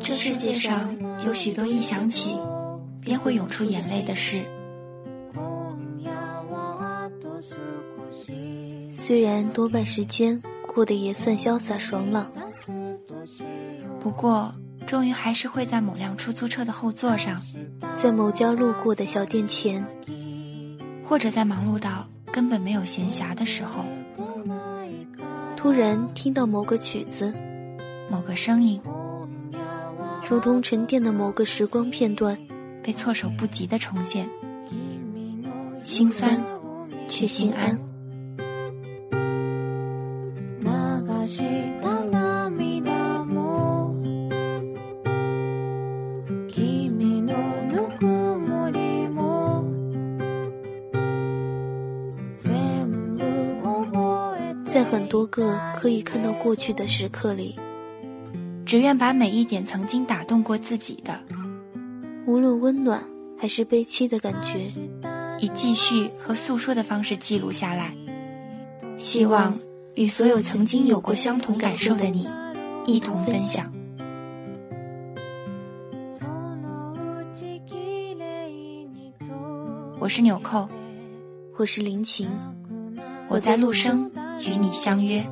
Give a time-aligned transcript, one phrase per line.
[0.00, 0.96] 这世界上
[1.26, 2.38] 有许多一想起
[3.00, 4.44] 便会涌出眼泪的事。
[8.92, 12.30] 虽然多半时间过得也算潇洒爽朗，
[14.00, 14.52] 不过
[14.86, 17.40] 终于还是会在某辆出租车的后座上，
[17.96, 19.84] 在某家路过的小店前，
[21.04, 23.82] 或者在忙碌到根本没有闲暇的时候，
[25.56, 27.34] 突然听到某个曲子、
[28.10, 28.78] 某个声音，
[30.28, 32.36] 如同沉淀的某个时光片段，
[32.82, 34.28] 被措手不及的重现，
[35.82, 36.38] 心酸
[37.08, 37.80] 却心安。
[55.86, 57.54] 可以看到过去的时刻里，
[58.64, 61.20] 只愿把每一点曾经打动过自己的，
[62.26, 63.00] 无论温暖
[63.38, 64.58] 还是悲戚的感觉，
[65.38, 67.94] 以记叙和诉说的方式记录下来，
[68.98, 69.56] 希望
[69.94, 72.28] 与所有曾经有过相同感受的你
[72.84, 73.72] 一同分享。
[80.00, 80.68] 我是纽扣，
[81.56, 82.28] 我是林晴，
[83.28, 84.10] 我在陆生。
[84.46, 85.24] 与你相约。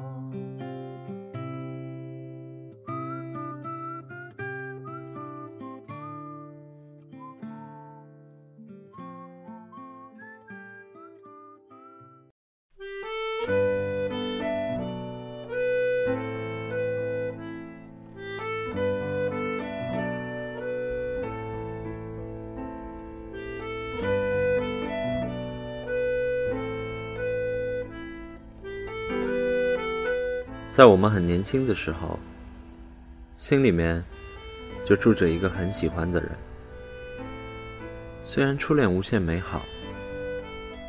[30.75, 32.19] 在我们很年轻的时候，
[33.37, 34.05] 心里面
[34.85, 36.29] 就住着一个很喜欢的人。
[38.25, 39.63] 虽然初恋无限美好，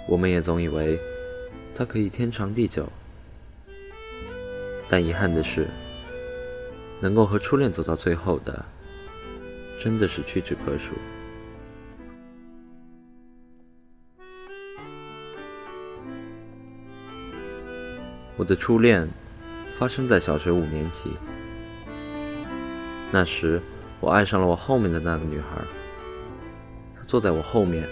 [0.07, 1.00] 我们也总以为
[1.72, 2.91] 它可以天长地久，
[4.90, 5.69] 但遗憾的是，
[7.00, 8.66] 能够和初恋走到最后的，
[9.79, 10.96] 真的是屈指可数。
[18.35, 19.07] 我的初恋。
[19.78, 21.12] 发生在小学五年级。
[23.12, 23.62] 那时，
[24.00, 25.47] 我爱上了我后面的那个女孩。
[26.96, 27.85] 她坐在我后面，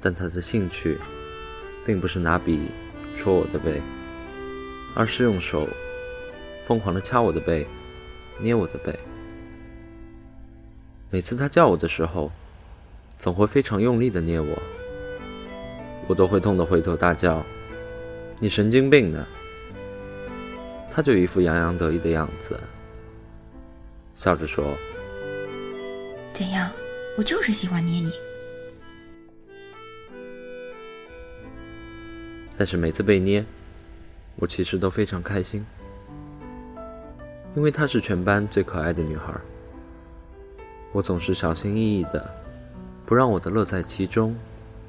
[0.00, 0.96] 但她的兴趣，
[1.84, 2.62] 并不是拿笔
[3.14, 3.82] 戳我的背，
[4.94, 5.68] 而是用手
[6.66, 7.66] 疯狂的掐我的背，
[8.40, 8.98] 捏我的背。
[11.10, 12.32] 每次她叫我的时候，
[13.18, 14.58] 总会非常用力的捏我，
[16.06, 17.44] 我都会痛得回头大叫
[18.40, 19.26] ：“你神经病呢！”
[20.98, 22.58] 他就一副洋洋得意的样子，
[24.14, 24.76] 笑着说
[26.34, 26.68] ：“怎样？
[27.16, 28.10] 我就是喜欢捏你。”
[32.58, 33.46] 但是每次被捏，
[34.34, 35.64] 我其实都非常开心，
[37.54, 39.32] 因为她是全班最可爱的女孩。
[40.90, 42.28] 我总是小心翼翼的，
[43.06, 44.36] 不让我的乐在其中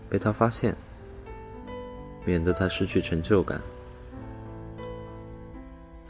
[0.09, 0.75] 被她发现，
[2.25, 3.62] 免得她失去成就感。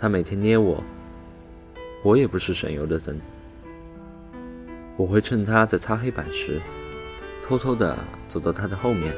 [0.01, 0.81] 他每天捏我，
[2.03, 3.19] 我也不是省油的灯。
[4.95, 6.61] 我会趁他在擦黑板时，
[7.43, 7.97] 偷偷的
[8.29, 9.13] 走到他的后面，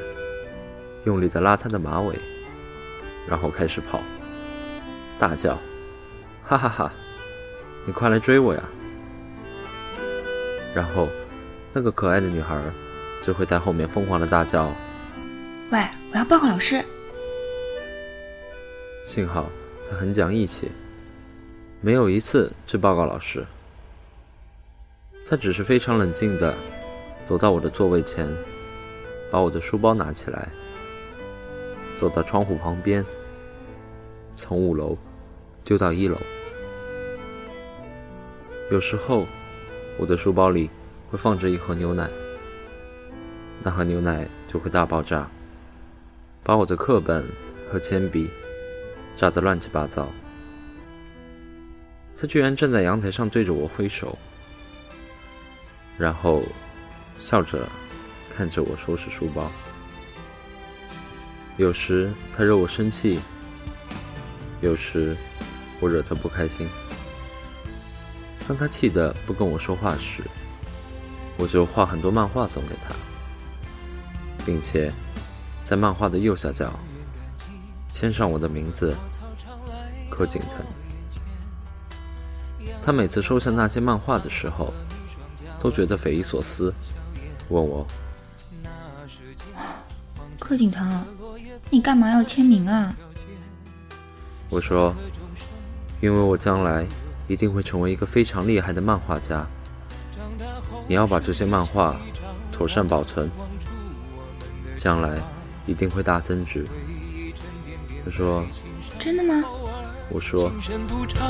[1.04, 2.18] 用力的拉他的马尾，
[3.28, 4.02] 然后开始跑，
[5.20, 5.56] 大叫
[6.42, 6.92] ：“哈哈哈，
[7.86, 8.60] 你快来追我呀！”
[10.74, 11.08] 然后，
[11.72, 12.60] 那个可爱的女孩
[13.22, 14.68] 就会在后面疯狂的大叫
[15.70, 15.78] ：“喂，
[16.10, 16.82] 我要报告老师！”
[19.06, 19.48] 幸好。
[19.92, 20.70] 很讲义气，
[21.80, 23.44] 没有一次去报告老师。
[25.26, 26.54] 他只是非常冷静的
[27.24, 28.28] 走到我的座位前，
[29.30, 30.48] 把我的书包拿起来，
[31.96, 33.04] 走到窗户旁边，
[34.34, 34.96] 从五楼
[35.64, 36.18] 丢到一楼。
[38.70, 39.26] 有时候，
[39.98, 40.70] 我的书包里
[41.10, 42.10] 会放着一盒牛奶，
[43.62, 45.30] 那盒牛奶就会大爆炸，
[46.42, 47.24] 把我的课本
[47.70, 48.30] 和铅笔。
[49.16, 50.08] 炸得乱七八糟，
[52.16, 54.18] 他居然站在阳台上对着我挥手，
[55.96, 56.42] 然后
[57.18, 57.68] 笑着
[58.34, 59.50] 看着我收拾书包。
[61.56, 63.20] 有时他惹我生气，
[64.60, 65.16] 有时
[65.80, 66.66] 我惹他不开心。
[68.48, 70.22] 当他气得不跟我说话时，
[71.36, 72.94] 我就画很多漫画送给他，
[74.44, 74.92] 并且
[75.62, 76.72] 在漫画的右下角。
[77.92, 78.96] 签上我的名字
[80.10, 80.64] 柯景腾。
[82.80, 84.72] 他每次收下那些漫画的时候，
[85.60, 86.74] 都觉得匪夷所思，
[87.50, 87.86] 问我
[90.40, 91.04] ：“柯景腾，
[91.70, 92.96] 你干嘛要签名啊？”
[94.50, 94.94] 我说
[96.00, 96.86] ：“因为我将来
[97.28, 99.46] 一定会成为一个非常厉害的漫画家，
[100.88, 101.94] 你要把这些漫画
[102.50, 103.30] 妥善保存，
[104.76, 105.20] 将来
[105.66, 106.66] 一定会大增值。”
[108.04, 108.44] 他说
[108.98, 109.44] ：“真的吗？”
[110.10, 110.52] 我说，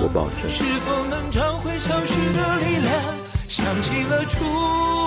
[0.01, 0.51] 我保证。
[0.51, 2.93] 是否能找回消失的力量？
[3.47, 4.45] 想起了初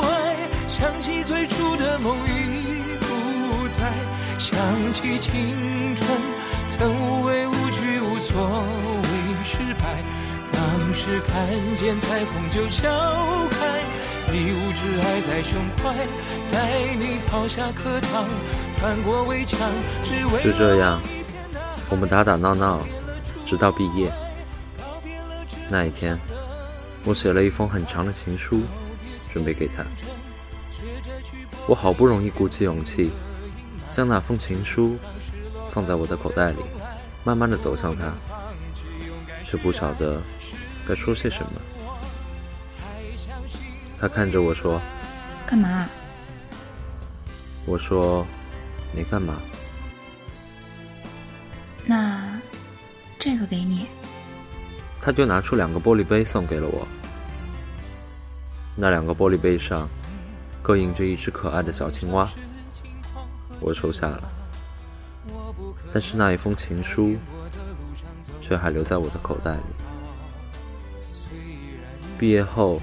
[0.07, 0.35] 爱，
[0.67, 3.91] 想起最初的梦已不在，
[4.37, 4.55] 想
[4.93, 6.07] 起青春
[6.67, 8.63] 曾无畏无惧无所
[9.01, 9.09] 谓
[9.43, 10.03] 失败。
[10.53, 12.87] 当时看见彩虹就笑
[13.49, 13.81] 开，
[14.31, 14.71] 一无
[15.27, 15.95] 在胸怀，
[16.51, 18.25] 带你跑下课堂，
[18.77, 19.59] 翻过围墙，
[20.03, 21.01] 只为就这样，
[21.89, 22.85] 我们打打闹闹。
[23.45, 24.11] 直到毕业
[25.69, 26.19] 那一天，
[27.03, 28.63] 我写了一封很长的情书，
[29.29, 29.85] 准备给他。
[31.67, 33.11] 我好不容易鼓起勇气，
[33.91, 34.97] 将那封情书
[35.69, 36.57] 放在我的口袋里，
[37.23, 38.11] 慢慢的走向他，
[39.43, 40.19] 却不晓得
[40.87, 41.51] 该说些什么。
[43.99, 44.81] 他看着我说
[45.45, 45.87] ：“干嘛？”
[47.67, 48.25] 我说
[48.91, 49.35] ：“没干嘛。”
[51.85, 52.39] 那。
[53.17, 53.87] 这个给你，
[55.01, 56.85] 他就拿出两个玻璃杯送给了我。
[58.75, 59.89] 那两个玻璃杯上
[60.61, 62.29] 各印着一只可爱的小青蛙，
[63.61, 64.29] 我收下了。
[65.91, 67.15] 但是那一封情书
[68.41, 69.63] 却还留在我的口袋里。
[72.19, 72.79] 毕业后，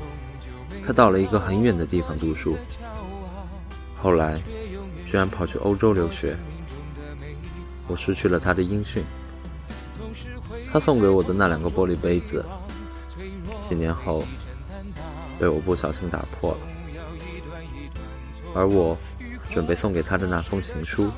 [0.85, 2.57] 他到了一个很远的地方读书，
[4.03, 4.43] 后来
[5.07, 6.37] 居然跑去欧洲留学，
[7.89, 9.05] 我失去了他的音讯。
[10.71, 12.45] 他送给我的那两个玻璃杯子，
[13.61, 14.25] 几年后
[15.39, 16.59] 被我不小心打破了，
[18.55, 18.97] 而我
[19.51, 21.11] 准备送给他的那封情书，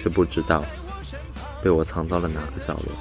[0.00, 0.64] 却不知道
[1.60, 2.92] 被我藏到了哪个角落。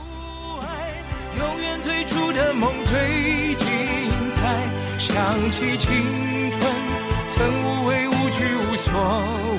[1.37, 3.67] 永远最初的梦最精
[4.31, 4.67] 彩，
[4.97, 5.91] 想起青
[6.51, 6.73] 春，
[7.29, 8.93] 曾无畏无惧无所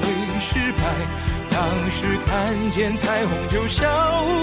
[0.02, 0.82] 谓失败。
[1.54, 3.86] 当时看见彩虹就笑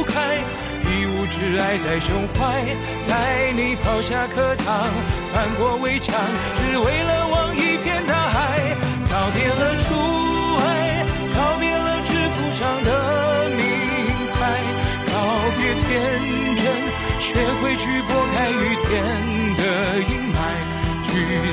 [0.08, 0.38] 开，
[0.86, 2.64] 一无挚爱在胸怀，
[3.06, 4.90] 带你跑下课堂，
[5.34, 6.16] 翻过围墙，
[6.58, 8.78] 只为了望一片大海。
[9.12, 10.11] 告别了初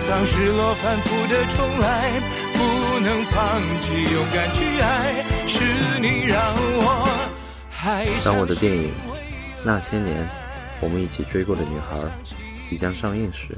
[0.09, 2.19] 沮丧、失落、反复的重来，
[2.55, 7.07] 不能放弃，勇敢去爱，是你让我
[8.25, 8.85] 当我的电影
[9.63, 10.27] 《那些年，
[10.81, 11.99] 我们一起追过的女孩》
[12.71, 13.55] 即将上映时，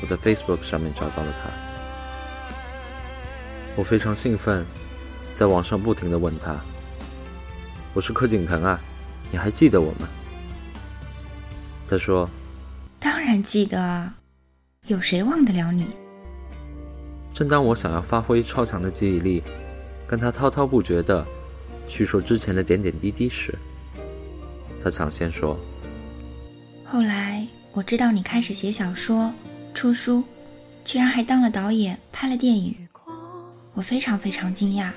[0.00, 1.50] 我在 Facebook 上面找到了她。
[3.74, 4.64] 我非常兴奋，
[5.34, 6.54] 在网上不停的问她
[7.92, 8.78] ：“我是柯景腾啊，
[9.32, 10.08] 你还记得我吗？”
[11.90, 12.30] 她说
[13.00, 14.08] ：“当然记得。”
[14.88, 15.86] 有谁忘得了你？
[17.32, 19.40] 正当我想要发挥超强的记忆力，
[20.08, 21.24] 跟他滔滔不绝的
[21.86, 23.56] 叙述之前的点点滴滴时，
[24.82, 25.56] 他抢先说
[26.84, 29.32] ：“后来我知道你开始写小说、
[29.72, 30.24] 出书，
[30.84, 32.74] 居然还当了导演，拍了电影。
[33.74, 34.92] 我非常非常惊讶，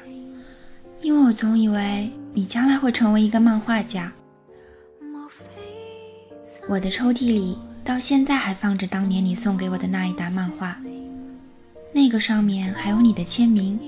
[1.00, 4.12] 因为我总以为你将来会成为一个漫画家。
[6.68, 10.75] 我的抽屉里。”到现在还放着当年你送给我的那一沓漫画，
[11.94, 13.80] 那个上面还有你的签名，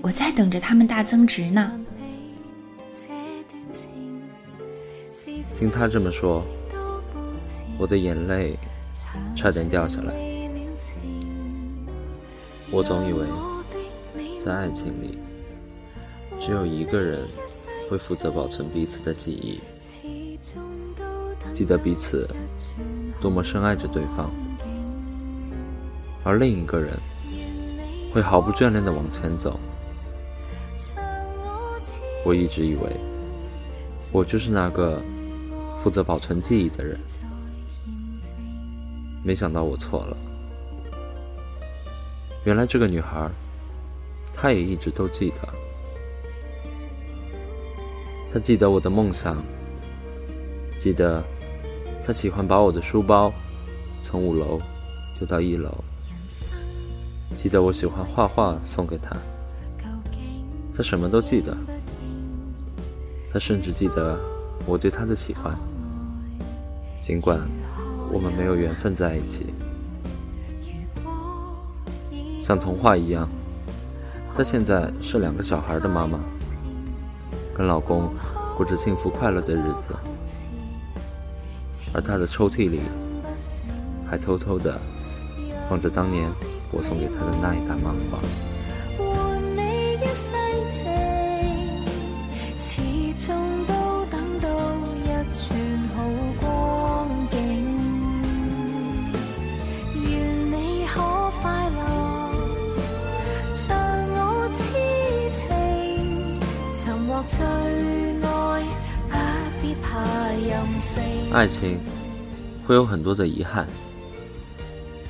[0.00, 1.80] 我在等着它们大增值呢。
[5.58, 6.44] 听他这么说，
[7.76, 8.56] 我的眼泪
[9.34, 10.14] 差点掉下来。
[12.70, 13.26] 我总以为，
[14.38, 15.18] 在爱情里，
[16.38, 17.26] 只有一个人
[17.90, 19.60] 会负责保存彼此的记忆，
[21.52, 22.28] 记得彼此。
[23.22, 24.28] 多么深爱着对方，
[26.24, 26.98] 而另一个人
[28.12, 29.60] 会毫不眷恋地往前走。
[32.24, 32.96] 我一直以为，
[34.12, 35.00] 我就是那个
[35.80, 36.98] 负责保存记忆的人，
[39.22, 40.16] 没想到我错了。
[42.44, 43.30] 原来这个女孩，
[44.34, 45.48] 她也一直都记得，
[48.28, 49.40] 她记得我的梦想，
[50.76, 51.22] 记得。
[52.04, 53.32] 他喜欢把我的书包
[54.02, 54.58] 从五楼
[55.16, 55.72] 丢到一楼。
[57.36, 59.16] 记得我喜欢画画，送给他。
[60.74, 61.56] 他什么都记得。
[63.30, 64.18] 他甚至记得
[64.66, 65.56] 我对他的喜欢，
[67.00, 67.40] 尽管
[68.12, 69.54] 我们没有缘分在一起。
[72.40, 73.28] 像童话一样，
[74.34, 76.18] 她现在是两个小孩的妈妈，
[77.56, 78.12] 跟老公
[78.56, 79.94] 过着幸福快乐的日子，
[81.92, 82.80] 而他的抽屉里
[84.08, 84.78] 还偷偷的
[85.68, 86.30] 放着当年
[86.70, 88.51] 我送给他的那一沓漫画。
[111.32, 111.80] 爱情
[112.66, 113.66] 会有很多的遗憾，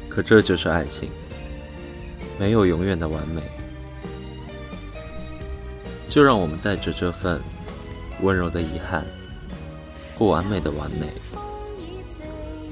[0.09, 1.11] 可这就是爱情，
[2.39, 3.43] 没有永远的完美。
[6.09, 7.43] 就让我们带着这份
[8.21, 9.05] 温柔的遗憾，
[10.17, 11.09] 不完美的完美，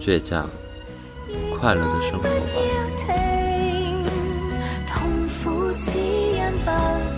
[0.00, 0.48] 倔强
[1.58, 2.30] 快乐的生活吧。
[4.86, 5.10] 痛
[5.42, 5.72] 苦
[6.64, 7.09] 吧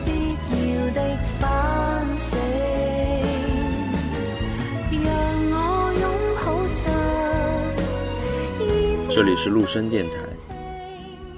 [9.14, 10.16] 这里是陆声电台，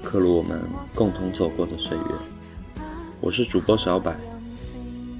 [0.01, 0.63] 刻录我们
[0.95, 2.05] 共同走过的岁月。
[3.21, 4.15] 我是主播小柏，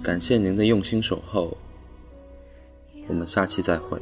[0.01, 1.57] 感谢您的用心守候，
[3.09, 4.01] 我们下期再会。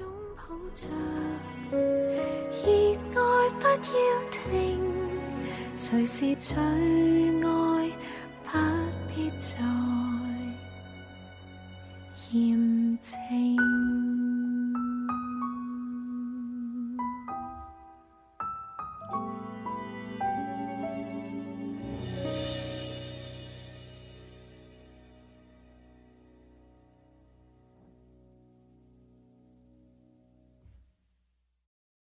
[5.75, 7.91] 谁是最爱？
[8.45, 8.59] 不
[9.09, 9.57] 必再
[12.19, 13.62] 嫌情。